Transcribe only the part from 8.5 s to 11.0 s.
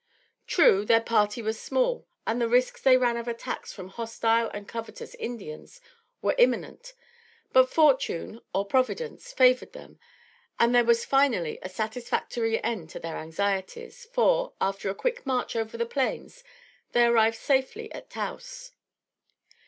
or Providence favored them and there